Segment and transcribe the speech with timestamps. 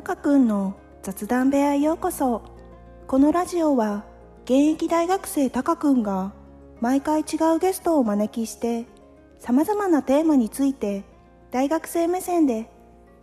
[0.00, 2.40] たかくんの雑談部屋へようこそ。
[3.06, 4.06] このラジオは
[4.44, 6.32] 現役大学生たかくんが
[6.80, 8.86] 毎回違うゲストをお招きして
[9.38, 11.04] さまざまなテーマについて
[11.50, 12.70] 大学生目線で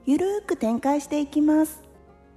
[0.05, 1.81] ゆるーく展開していきます。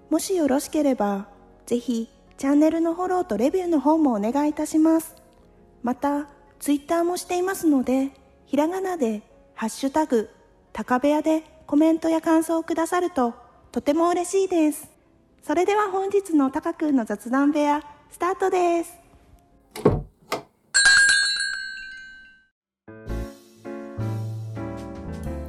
[0.09, 1.29] もしよろしければ
[1.67, 5.17] ぜひチャンネルのフォローとレビューの方もお願いいたします。
[5.83, 6.29] また
[6.61, 8.09] ツイッターもしていますので
[8.47, 9.21] ひらがなで
[9.53, 10.31] 「ハッシュタグ
[10.73, 13.35] 高部屋」でコメントや感想をくださると
[13.73, 14.91] とても嬉しいです
[15.45, 18.99] それでは本日のたかくんの雑談部屋スタートです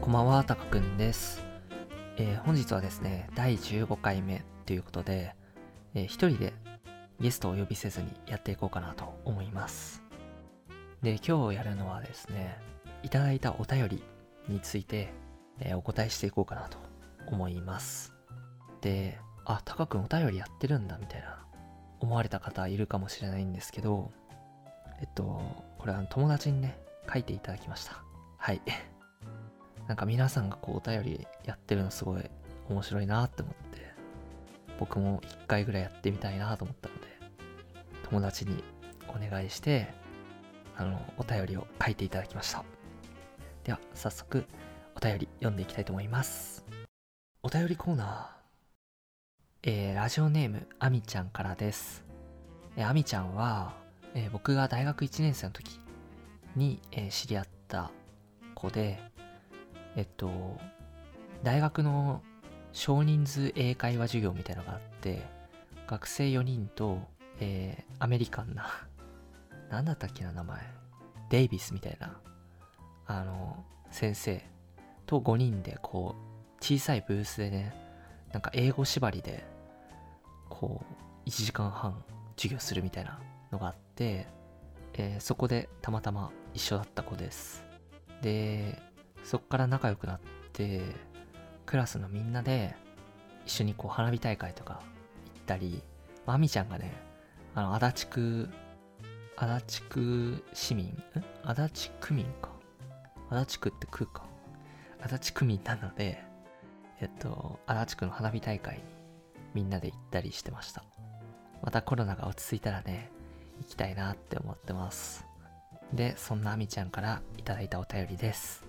[0.02, 1.42] こんばんは、たかくんです。
[2.18, 5.34] えー本日はですね、第15回目ということで、
[5.96, 6.54] えー一人で
[7.22, 10.04] ゲストを呼びせずにやっていこうかなと思います。
[11.02, 12.58] で、今日やるのはですね、
[13.04, 14.04] いただいたお便り
[14.50, 15.14] について、
[15.62, 16.78] えーお答えしていこうかなと
[17.28, 18.11] 思います。
[18.82, 21.46] で、あ、たかくお便りやってるんだみたいな
[22.00, 24.12] 思われた方いるかもしれないんですけど、
[25.00, 25.42] えっと、
[25.78, 26.78] これは友達にね、
[27.12, 28.04] 書いていただきました。
[28.38, 28.62] はい。
[29.88, 32.30] なんか皆さんがこうお便りやってるのすごい
[32.70, 33.94] 面白いなって思って、
[34.80, 37.02] 僕も一回ぐらいやってみたいなと思ったので、
[38.10, 38.64] 友達に
[39.08, 39.94] お願いして、
[40.78, 42.64] あの、お便りを書いていただきました。
[43.64, 44.46] では、早速、
[44.96, 46.66] お便り読んでいきたいと思います。
[47.44, 48.41] お便りコーナー。
[49.64, 52.04] えー、ラジオネーム、あみちゃんからです。
[52.76, 53.76] えー、あみちゃんは、
[54.16, 55.80] えー僕が大学1年生の時
[56.56, 57.92] に、えー知り合った
[58.56, 59.00] 子で、
[59.96, 60.58] えっと、
[61.44, 62.24] 大学の
[62.72, 65.22] 少人数英会話授業みたいなのがあって、
[65.86, 66.98] 学生4人と、
[67.40, 68.66] えーアメリカンな、
[69.70, 70.60] なんだったっけな、名前？
[71.30, 72.20] デイビスみたいな、
[73.06, 74.44] あの、先生
[75.06, 77.76] と5人で、こう、小さいブースでね、
[78.34, 79.51] なんか英語縛りで、
[80.52, 80.84] こ
[81.26, 82.04] う、1時間半
[82.36, 83.20] 授業するみたいな
[83.52, 84.28] のがあって、
[84.94, 87.64] えーそこでたまたま一緒だった子です。
[88.22, 88.80] で、
[89.24, 90.20] そっから仲良くなっ
[90.54, 90.82] て、
[91.66, 92.76] クラスのみんなで
[93.46, 94.82] 一緒にこう花火大会とか
[95.36, 95.82] 行ったり、
[96.26, 96.94] まあみちゃんがね、
[97.56, 98.50] あの、足立区、
[99.38, 101.04] 足立区市民ん？
[101.44, 102.50] 足立区民か。
[103.30, 104.26] 足立区って区か。
[105.02, 106.24] 足立区民なので、
[107.00, 108.84] えっと、足立区の花火大会に
[109.54, 110.84] みんなで行ったりしてました。
[111.62, 113.12] またコロナが落ち着いたらね、
[113.60, 115.26] 行きたいなって思ってます。
[115.94, 118.66] で、そんなあみちゃんからいただいたお便りです。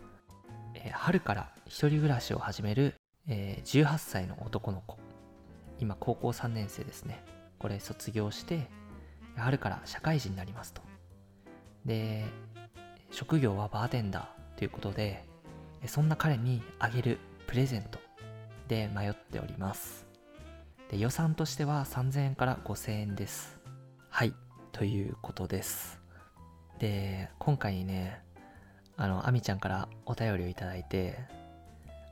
[0.75, 2.95] えー春から一人暮らしを始める、
[3.29, 4.99] えー18歳の男の子。
[5.79, 7.25] 今高校3年生ですね。
[7.59, 8.69] これ卒業して、
[9.37, 10.83] 春から社会人になりますと。
[11.85, 12.25] で、
[13.11, 15.25] 職業はバーテンダーということで、
[15.87, 17.99] そんな彼にあげるプレゼント
[18.69, 20.12] で迷っております。
[20.93, 23.59] で予算としては3000円から5000円です。
[24.11, 24.35] はい、
[24.73, 25.99] ということです。
[26.79, 28.21] で、今回ね、
[28.99, 31.17] あの、あみちゃんからお便りをいただいて、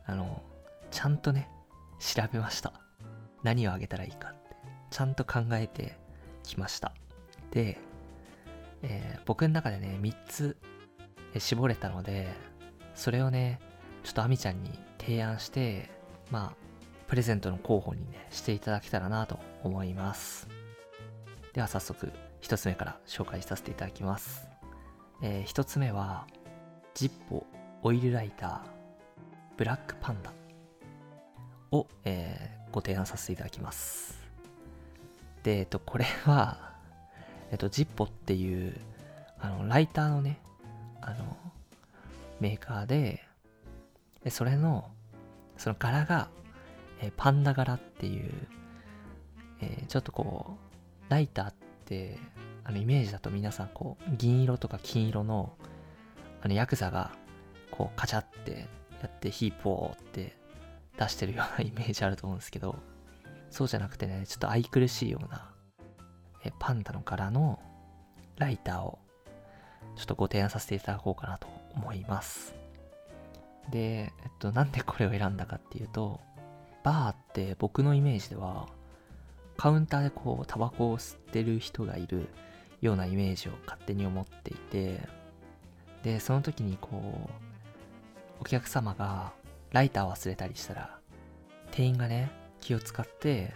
[0.06, 0.42] あの、
[0.90, 1.50] ちゃんとね、
[1.98, 2.72] 調べました。
[3.42, 4.56] 何をあげたらいいかって。
[4.90, 5.98] ちゃんと考えて
[6.42, 6.94] きました。
[7.50, 7.78] で、
[8.80, 10.56] えー僕の中でね、3つ
[11.38, 12.28] 絞れたので、
[12.94, 13.60] それをね、
[14.04, 15.90] ちょっとあみちゃんに提案して、
[16.30, 16.69] まあ、
[17.10, 20.47] プレゼントの候補にね、していただけたらなと思います。
[21.53, 24.47] では早速、1つ目から紹介させていただきます。
[25.20, 26.28] え1つ目は、
[26.94, 27.44] ジッポ
[27.82, 28.60] オイルライター
[29.56, 30.32] ブラックパンダ
[31.72, 34.16] を、えーご提案させていただきます。
[35.43, 36.75] で、えっと、これは、
[37.50, 38.76] えっと、ジッポっていう、
[39.41, 40.38] あの、ライターのね、
[41.00, 41.37] あの、
[42.38, 43.20] メーカー、で
[44.28, 44.93] それの、
[45.56, 46.28] その柄が、
[47.03, 48.33] えパンダ柄っていう、
[49.61, 50.56] えちょっとこ
[51.09, 51.55] う、ライターっ
[51.87, 52.19] て、
[52.65, 55.53] あの、イメージだと皆さん、こう、銀色とか金色の、
[56.43, 57.11] あの、ヤクザが、
[57.71, 58.69] こう、カチャって
[59.00, 60.37] やって、火ポーって
[60.99, 62.76] 出してるような イメージあると思うんですけど、
[63.50, 65.50] そうじゃなくてね、ちょっと愛くるしいような、
[66.44, 67.61] えパンダの柄の
[68.37, 68.99] ライターを、
[69.96, 72.55] ちょっとご提案させていただこうかなと思います。
[73.70, 76.20] で、えっと、なんでこれを選んだかっていうと、
[76.82, 78.67] バーって僕のイメージでは、
[79.56, 82.29] カウンターでこう、タバコを吸ってる人がいる
[82.81, 85.00] ようなイメージを勝手に思っていて、
[86.03, 87.31] で、その時にこう、
[88.41, 89.32] お客様が
[89.71, 90.99] ライターを忘れたりしたら、
[91.73, 92.31] 店員がね、
[92.61, 93.53] 気を使って、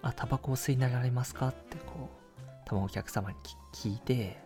[0.00, 1.48] あ、タバコを吸いなられますか？
[1.48, 2.08] ってこ
[2.38, 3.36] う、多分お客様に
[3.74, 4.38] 聞いて、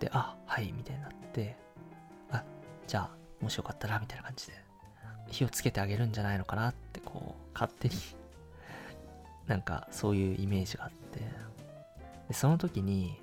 [0.00, 1.56] で、あ、はい、みたいになって、
[2.30, 2.42] あ、
[2.86, 3.10] じゃあ、
[3.42, 4.54] もしよかったら、みたいな感じで、
[5.28, 7.00] 火をつけてあげるんじゃないのかなって、
[7.54, 7.94] 勝手に
[9.46, 11.20] なんかそういうイメージがあって。
[12.28, 13.20] でその時に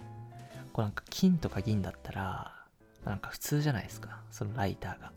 [0.74, 2.54] こうなんか金とか銀だったら
[3.06, 4.22] なんか普通じゃないですか。
[4.32, 5.12] そのライターが。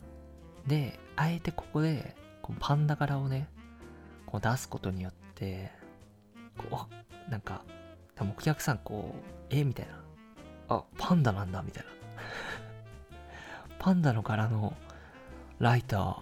[0.67, 3.47] であえてここでこうパンダ柄をね
[4.25, 5.71] こう出すことによって
[6.57, 6.87] こ
[7.27, 7.63] うなんか
[8.15, 10.03] 多分お客さんこうえみたいな。
[10.69, 11.89] あパンダなんだみたいな。
[13.79, 14.73] パンダの柄の
[15.59, 16.17] ライター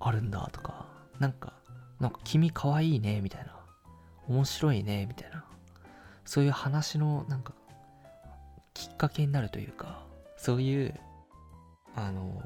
[0.00, 0.86] あるんだとか。
[1.18, 1.52] なんか
[2.00, 3.56] なんか君かわいいねみたいな。
[4.28, 5.44] 面白いねみたいな。
[6.24, 7.54] そういう話のなんか
[8.74, 10.04] きっかけになるというか
[10.36, 10.94] そういう
[11.94, 12.42] あの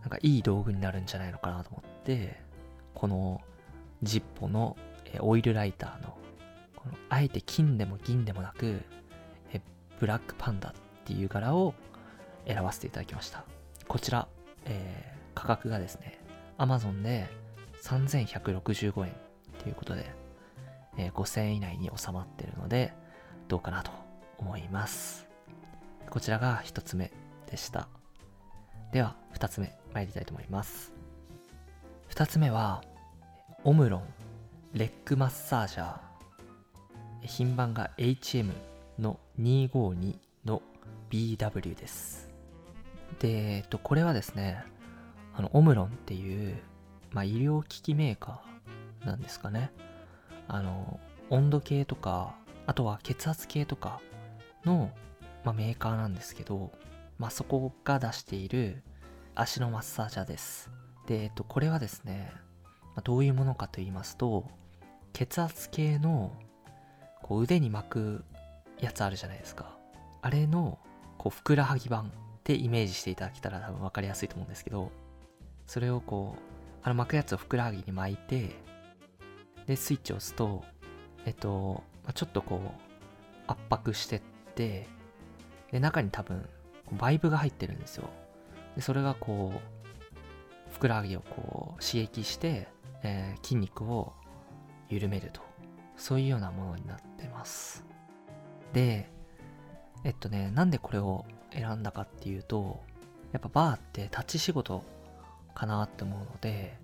[0.00, 2.40] なんかいい道具になるんじゃないのかなと思って
[2.94, 3.40] この
[4.02, 4.76] ジッポの
[5.20, 6.16] オイルライターの
[6.74, 8.80] このあえて金でも銀でもなく
[9.52, 9.60] え
[10.00, 10.72] ブラックパンダっ
[11.04, 11.74] ていう柄を
[12.46, 13.44] 選ばせていただきました。
[13.88, 14.26] こちら、
[14.64, 16.18] えー、価格がですね
[16.58, 17.28] Amazon で
[17.86, 19.14] 3165円
[19.62, 20.10] ということで、
[20.98, 22.92] えー、5000円以内に収まってるので
[23.48, 23.92] どうかなと
[24.38, 25.26] 思います。
[26.10, 27.12] こちらが1つ目
[27.48, 27.88] でした。
[28.92, 30.92] では2つ目参りたいと思います。
[32.10, 32.82] 2つ目は
[33.64, 34.02] オムロン
[34.74, 35.98] レッグマッサージャー。
[37.22, 38.52] 品番が HM
[38.98, 40.62] の252の
[41.10, 42.28] BW です。
[43.20, 44.62] で、えっと、これはですね
[45.34, 46.56] あのオムロンっていう、
[47.12, 49.70] まあ、医療機器メーカーなんですかね。
[50.48, 51.00] あの
[51.30, 52.36] 温度計とか
[52.66, 54.00] あとは血圧計とか
[54.64, 54.90] の、
[55.44, 56.72] まあ、メーカーなんですけど、
[57.18, 58.82] まあ、そこが出している
[59.34, 60.70] 足のマッサージャーです。
[61.06, 62.32] で、えっと、これはですね、
[62.94, 64.48] ま、どういうものかと言いますと
[65.12, 66.32] 血圧計の
[67.22, 68.24] こう腕に巻く
[68.80, 69.76] やつあるじゃないですか。
[70.22, 70.78] あれの
[71.18, 72.08] こうふくらはぎ版っ
[72.42, 74.90] てイメージしていただけたら多分分かりやすいと思うんですけど
[75.66, 76.55] それをこう
[76.86, 78.50] あの巻くやつをふくらはぎに巻いて
[79.66, 80.62] でスイッチを押すと
[81.24, 81.82] えっと、
[82.14, 82.70] ちょっとこう
[83.48, 84.20] 圧迫してっ
[84.54, 84.86] て
[85.72, 86.48] で中に多分
[86.92, 88.08] バイブが入ってるんですよ。
[88.76, 92.68] でそれがこうふくらはぎをこう刺激して、
[93.02, 94.12] えー、筋肉を
[94.88, 95.40] 緩めると。
[95.96, 97.84] そういうようなものになってます。
[98.72, 99.10] で
[100.04, 102.80] えっとねなんでこれを選んだかっていうと
[103.32, 104.84] やっぱバーって立ち仕事
[105.56, 106.76] かなって思うので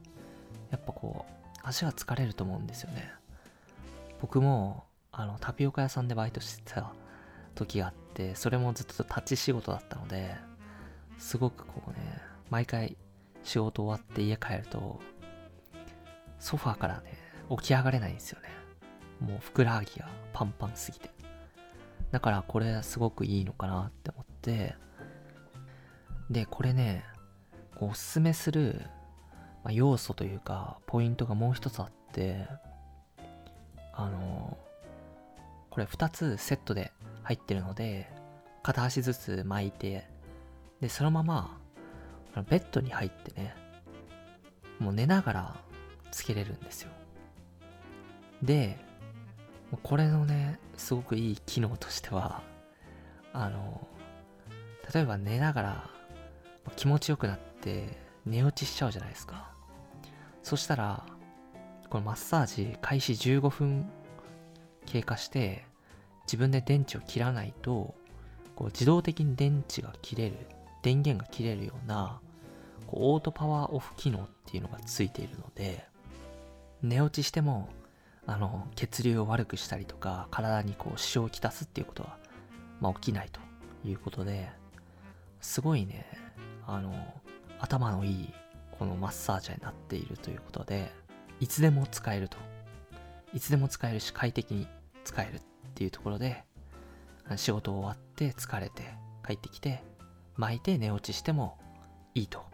[0.70, 3.12] やっぱこう足が疲れると思うんですよね。
[4.20, 6.92] 僕もあのタピオカ屋さんでバイトしてた
[7.54, 10.34] 時があってそれもずっと立ち仕事だったので
[11.18, 11.96] すごくこうね
[12.48, 12.96] 毎回
[13.42, 15.00] 仕事終わって家帰ると
[16.38, 17.18] ソファーからね
[17.50, 18.48] 起き上がれないんですよね。
[19.20, 21.10] もうふくらはぎがパンパンすぎて。
[22.10, 24.74] だからこれすごくいいのかなって思って
[26.30, 27.04] でこれね
[27.88, 28.82] おすすめする、
[29.64, 32.46] まあ、要素というかポイントがもう一つあって
[33.94, 34.56] あの
[35.70, 36.92] これ2つセットで
[37.22, 38.10] 入ってるので
[38.62, 40.06] 片足ずつ巻いて
[40.80, 41.58] でそのまま
[42.48, 43.54] ベッドに入ってね
[44.78, 45.56] もう寝ながら
[46.10, 46.90] つけれるんですよ。
[48.42, 48.78] で
[49.82, 52.42] これのねすごくいい機能としては
[53.32, 53.86] あの
[54.92, 55.90] 例えば寝ながら
[56.76, 57.51] 気持ちよくなって
[58.26, 59.50] 寝落ちしちゃうじゃないですか。
[60.42, 61.04] そしたら
[61.88, 63.90] このマッサージ開始15分
[64.86, 65.64] 経過して
[66.24, 67.94] 自分で電池を切らないと
[68.56, 70.36] こう自動的に電池が切れる
[70.82, 72.20] 電源が切れるような
[72.86, 75.84] こうオートパワーオフ機能っていうのがついているので
[76.82, 77.68] 寝落ちしても
[78.26, 82.16] あの血流を悪くしたりとか体にこう支障をきたすっていうことは、
[82.80, 83.40] まあ、起きないと
[83.88, 84.48] いうことで
[85.40, 86.06] すごいね
[86.66, 86.94] あの
[87.62, 88.34] 頭のいい
[88.72, 90.92] このマッサージャーになっているということで
[91.40, 92.36] いつでも使えると。
[93.32, 94.66] いつでも使えるし快適に
[95.04, 95.40] 使えるっ
[95.74, 96.44] ていうところで
[97.36, 98.82] 仕事終わって疲れて
[99.26, 99.82] 帰ってきて
[100.36, 101.56] 巻いて寝落ちしても
[102.14, 102.44] いいと。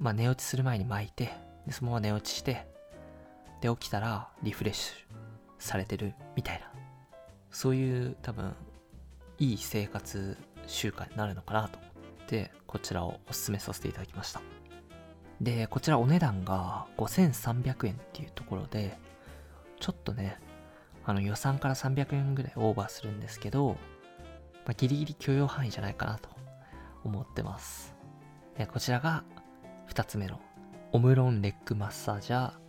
[0.00, 1.32] まあ寝落ちする前に巻いて
[1.66, 2.66] でそのまま寝落ちして
[3.60, 4.94] で起きたらリフレッシュ
[5.60, 6.72] されてるみたいな。
[7.50, 8.52] そういう多分
[9.38, 10.36] いい生活
[10.66, 11.78] 習慣になるのかなと。
[11.78, 11.93] 思っ
[12.26, 14.40] てこちらをおすすめさせていただきました
[15.40, 18.98] でこちらお値段が5300円っていうところで
[19.80, 20.38] ちょっとね
[21.04, 23.76] あの予算から300円ぐらいオーバーするんですけど、
[24.64, 26.28] まあ、ギリギリ許容範囲じゃないかなと
[27.04, 27.94] 思ってます
[28.56, 29.24] でこちらが
[29.92, 30.40] 2つ目の
[30.92, 32.64] オムロンレッグマッサージャー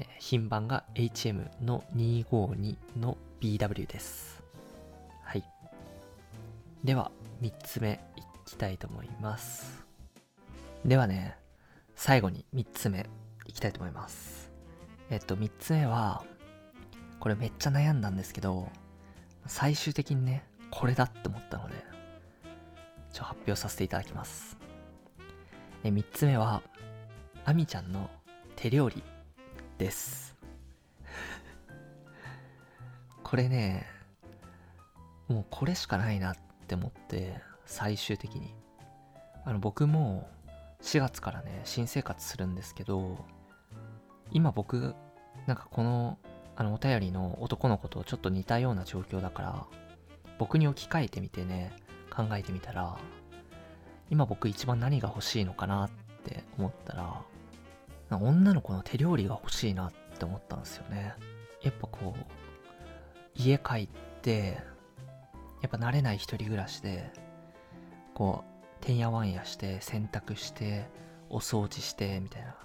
[0.00, 4.42] え品番が HM の252の BW です。
[5.22, 5.44] はい。
[6.84, 7.10] では、
[7.42, 9.84] 3つ目いきたいと思います。
[10.84, 11.36] ではね、
[11.94, 13.06] 最後に3つ目
[13.46, 14.50] いきたいと思います。
[15.10, 16.24] えっと、3つ目は、
[17.20, 18.70] これめっちゃ悩んだんですけど、
[19.46, 21.74] 最終的にね、これだって思ったので、
[23.12, 24.56] ちょ、発表させていただきます。
[25.84, 26.62] え、3つ目は、
[27.44, 28.10] あみちゃんの
[28.56, 29.02] 手料理
[29.76, 30.36] です。
[33.22, 33.86] これね、
[35.28, 36.36] もうこれしかないなっ
[36.66, 38.54] て思って、最終的に。
[39.44, 40.28] あの、僕も
[40.82, 43.24] 4月からね、新生活するんですけど、
[44.32, 44.94] 今僕、
[45.46, 46.18] なんかこの、
[46.56, 49.66] あの、お便りの男の子とちょっと似たような状況だから、
[50.38, 51.72] 僕に置き換えてみてね、
[52.10, 52.98] 考えてみたら、
[54.10, 55.90] 今僕一番何が欲しいのかなっ
[56.24, 57.22] て思ったら、
[58.10, 61.14] 女の子の手料理が欲しいなって思ったんですよね。
[61.62, 62.24] やっぱこう、
[63.34, 63.88] 家帰っ
[64.22, 64.58] て、
[65.60, 67.12] やっぱ慣れない一人暮らしで、
[68.18, 68.42] こ
[68.82, 70.86] う、てんやわんやして、洗濯して、
[71.30, 72.56] お掃除して、みたいな。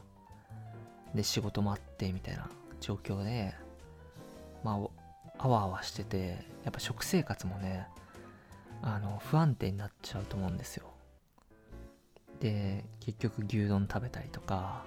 [1.13, 2.49] で、仕事もあって、みたいな
[2.81, 3.53] 状況で、
[4.63, 4.89] まあ、
[5.37, 7.87] あわあわしてて、やっぱ食生活もね、
[8.81, 10.87] あの、不安定になっちゃうと思うんですよ。
[12.39, 14.85] で、結局牛丼食べたりとか、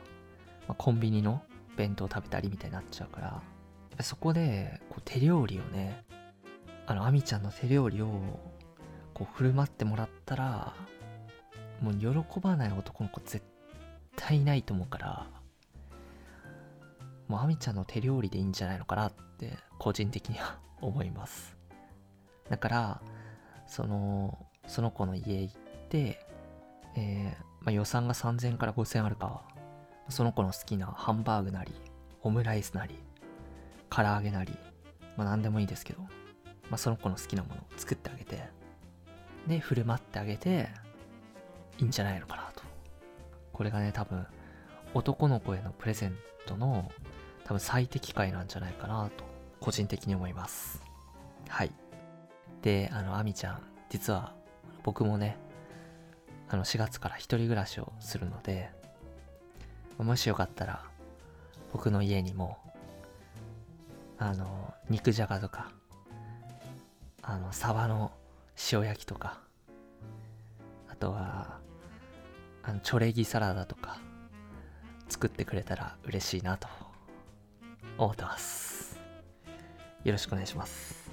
[0.67, 1.43] まあ、コンビニの
[1.77, 3.43] 弁当食べたりみたいになっちゃうから、や
[3.95, 6.05] っぱそこで、こう手料理をね、
[6.87, 8.11] あの、アミちゃんの手料理を、
[9.17, 10.75] こう振る舞ってもらったら、
[11.81, 13.43] もう喜ばない男の子絶
[14.15, 15.27] 対ないと思うから、
[17.27, 21.57] もうアミちゃんの手料理でいいんじゃないのかなって個人的には思います。
[22.51, 23.01] だから、
[23.67, 25.55] その、その子の家行っ
[25.89, 26.21] て、
[26.95, 29.41] えー、まあ、予算が3000から5000あるか、
[30.11, 31.73] その子の好きなハンバーグなり、
[32.21, 32.95] オムライスなり、
[33.89, 34.53] 唐揚げなり、
[35.17, 36.09] まあ何でもいいですけど、ま
[36.73, 38.66] あその子の好きなものを作ってあげて、
[39.47, 40.69] で、振る舞ってあげて、
[41.79, 42.63] いいんじゃないのかなと。
[43.53, 44.27] これがね、多分、
[44.95, 46.91] 男の子へのプレゼントの
[47.45, 49.25] 多分最適解なんじゃないかなと、
[49.61, 50.83] 個人的に思います。
[51.49, 51.73] はい。
[52.63, 54.33] で、あの、アミちゃん、実は
[54.83, 55.37] 僕もね、
[56.49, 58.71] あの4月から一人暮らしをするので、
[59.99, 60.83] もしよかったら、
[61.73, 62.59] 僕の家にも、
[64.19, 65.71] あの、肉じゃがとか、
[67.23, 68.13] あの、サバの
[68.73, 69.41] 塩焼きとか、
[70.89, 71.61] あとは、
[72.63, 74.01] あの、チョレギサラダとか、
[75.09, 76.67] 作ってくれたら嬉しいなと
[77.99, 78.99] 思ってます。
[80.05, 81.11] よろしくお願いします。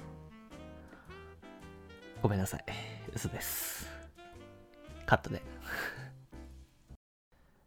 [2.22, 2.64] ごめんなさい。
[3.14, 3.88] 嘘です。
[5.06, 5.42] カットで。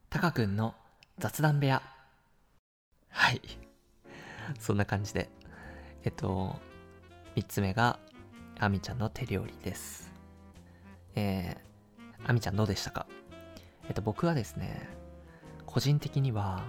[0.10, 0.74] タカ君の
[1.20, 1.82] 雑談部屋。
[3.10, 3.42] はい。
[4.60, 5.30] そんな感じで。
[6.04, 6.56] えっと、
[7.36, 8.00] 三つ目が、
[8.60, 10.12] アミちゃんの手料理です。
[11.16, 13.06] えー、アミちゃんどうでしたか？
[13.88, 14.90] えっと、僕はですね、
[15.66, 16.64] 個人的には、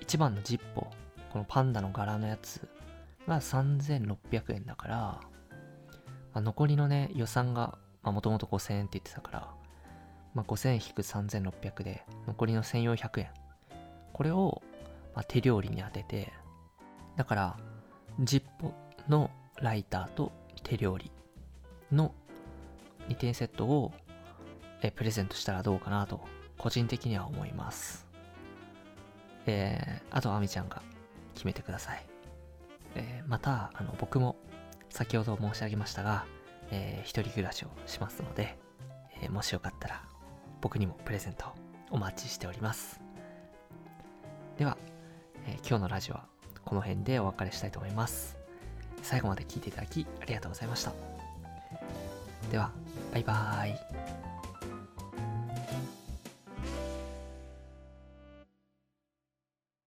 [0.00, 0.86] 一番のジッポ、
[1.32, 2.68] このパンダの柄のやつ
[3.26, 5.20] が3600円だから、ま
[6.34, 9.48] あ、残りのね、予算が、まあ、もともと5000円って言ってたから、
[10.34, 13.30] まあ、5000引く3600で、残りの1400円。
[14.12, 14.62] これを、
[15.14, 16.32] まあ、手料理に当てて、
[17.16, 17.56] だから、
[18.20, 18.72] ジッポ
[19.08, 19.30] の
[19.60, 20.32] ライターと
[20.70, 21.10] 手料理
[21.90, 22.14] の
[23.08, 23.92] 2点セットを
[24.82, 26.20] えプレゼントしたらどうかなと、
[26.56, 28.06] 個人的には思います。
[29.46, 30.82] えー、あとはあみちゃんが
[31.34, 32.06] 決めてください。
[32.94, 34.36] えー、また、あの、僕も
[34.88, 36.24] 先ほど申し上げましたが、
[36.70, 38.56] えー、一人暮らしをしますので、
[39.22, 40.02] えー、もしよかったら
[40.60, 41.46] 僕にもプレゼント
[41.90, 43.00] お待ちしております。
[44.56, 44.78] では、
[45.46, 46.26] えー、今日のラジオは
[46.64, 48.39] この辺でお別れしたいと思います。
[49.02, 50.92] 最後まで聞いていただきありがとうございました。
[52.50, 52.70] では、
[53.12, 53.99] バイバーイ。